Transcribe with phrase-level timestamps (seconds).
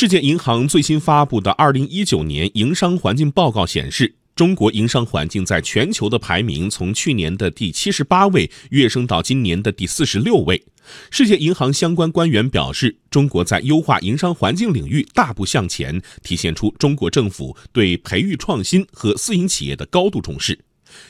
[0.00, 10.64] 世界银行最新发布的《二零一九年营商环境报告》显示，中国营商环境在全球的排名从去年的第七十八位跃升到今年的第四十六位。
[11.10, 20.60] 世界银行相关官员表示，中国在优化营商环境领域大步向前，体现出中国政府对培育创新和私营企业的高度重视。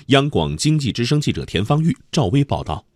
[0.06, 2.86] 央广经济之声记者田方玉、赵薇报道。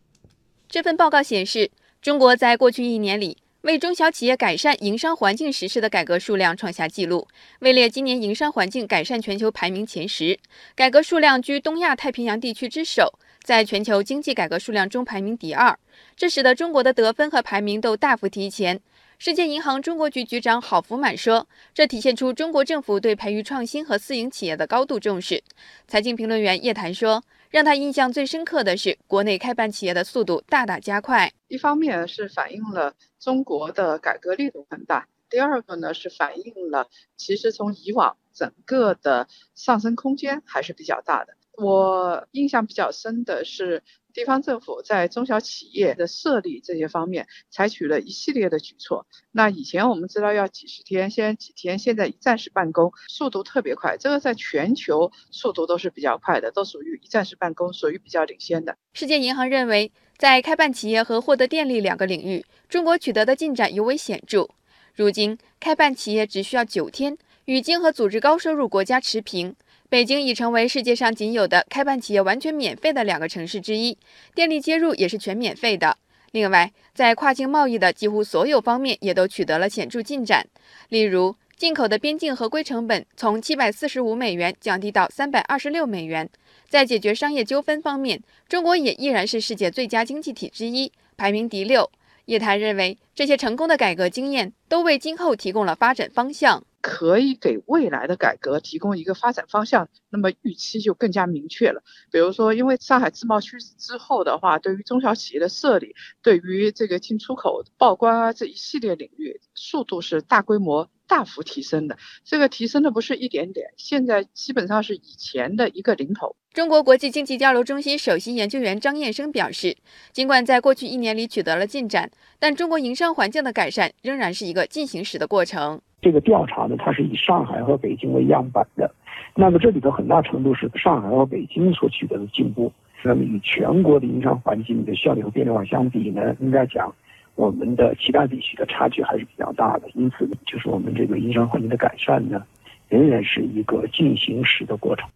[0.70, 1.70] 这份报告显示，
[2.00, 7.28] 中国在过去一年里为中小企业改善营商环境实施的改革数量创下纪录，
[7.60, 10.36] 位列今年营商环境改善全球排名前十，
[10.74, 13.18] 改革数量居东亚太平洋地区之首。
[13.44, 15.76] 在全球经济改革数量中排名第二，
[16.16, 18.80] 这使得中国的得分和排名都大幅提前。
[19.24, 25.40] 世界银行中国局局长郝福满说：“这体现出中国政府对培育创新和私营企业的高度重视。”
[25.86, 31.30] 财经评论员叶檀说：“让他印象最深刻的是，国内开办企业的速度大大加快。
[31.46, 49.06] 一方面是反映了中国的改革力度很大，第二个呢是反映了其实从以往整个的上升空间还是比较大的。”我印象比较深的是，地方政府在中小企业的设立这些方面采取了一系列的举措。
[49.30, 58.76] 那以前我们知道要几十天，现在几天，现在一站式办公速度特别快，这个在全球速度都是比较快的，都属于一站式办公，属于比较领先的。
[58.92, 64.48] 世界银行认为，在开办企业和获得电力两个领域，中国取得的进展尤为显著。
[64.94, 67.16] 如今，开办企业只需要九天，
[67.46, 69.56] 与经合组织高收入国家持平。
[69.92, 73.98] 北京已成为世界上仅有的开办企业完全免费的两个城市之一，
[74.34, 75.98] 电力接入也是全免费的。
[76.30, 80.46] 另外，在跨境贸易的几乎所有方面也都取得了显著进展。
[80.88, 86.26] 例如，进口的边境合规成本从七百四十五美元降低到三百二十六美元。
[86.70, 91.90] 在解决商业纠纷方面，中国也依然是世界最佳经济体之一，排名第六。
[92.24, 96.64] 叶檀认为，这些成功的改革经验都为今后提供了发展方向。
[96.82, 101.82] 可以给未来的改革提供一个发展方向，那么预期就更加明确了。
[102.10, 111.96] 比如说，因为上海自贸区之后的话，对于中小企业的设立，对于这个进出口、报关啊这一系列领域，速度是大规模、大幅提升的。
[112.24, 116.34] 这个提升的不是一点点，现在基本上是以前的一个零头。
[116.52, 119.76] 中国国际经济交流中心首席研究员张燕生表示，
[120.12, 122.10] 尽管在过去一年里取得了进展，
[122.40, 125.80] 但中国营商环境的改善仍然是一个进行时的过程。
[126.02, 128.92] 这个调查呢，它是以上海和北京为样板的，
[129.36, 132.70] 那么这里头很大程度是上海和北京所取得的进步。
[133.04, 136.92] 那么与全国的营商环境的效率和便利化相比呢，应该讲
[137.34, 139.88] 我们的其他地区的差距还是比较大的。
[139.94, 142.44] 因此，就是我们这个营商环境的改善呢，
[142.88, 145.08] 仍然是一个进行时的过程。